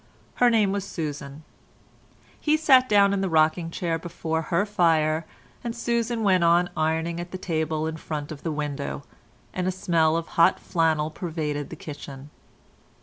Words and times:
Her 0.37 0.49
name 0.49 0.71
was 0.71 0.83
Susan. 0.83 1.43
He 2.39 2.57
sat 2.57 2.89
down 2.89 3.13
in 3.13 3.21
the 3.21 3.29
rocking 3.29 3.69
chair 3.69 3.99
before 3.99 4.41
her 4.41 4.65
fire, 4.65 5.27
and 5.63 5.75
Susan 5.75 6.23
went 6.23 6.43
on 6.43 6.71
ironing 6.75 7.19
at 7.19 7.29
the 7.29 7.37
table 7.37 7.85
in 7.85 7.97
front 7.97 8.31
of 8.31 8.41
the 8.41 8.51
window, 8.51 9.03
and 9.53 9.67
a 9.67 9.71
smell 9.71 10.17
of 10.17 10.27
hot 10.29 10.59
flannel 10.59 11.11
pervaded 11.11 11.69
the 11.69 11.75
kitchen. 11.75 12.31